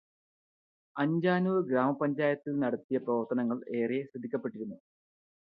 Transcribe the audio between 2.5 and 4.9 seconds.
നടത്തിയ പ്രവർത്തനങ്ങൾ ഏറെ ശ്രദ്ധിക്കപ്പെട്ടിരുന്നു.